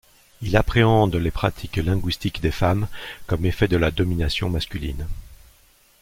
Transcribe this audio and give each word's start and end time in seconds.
Il 0.41 0.57
appréhende 0.57 1.15
les 1.15 1.29
pratiques 1.29 1.75
linguistiques 1.77 2.41
des 2.41 2.49
femmes 2.49 2.87
comme 3.27 3.45
effets 3.45 3.67
de 3.67 3.77
la 3.77 3.91
domination 3.91 4.49
masculine. 4.49 5.05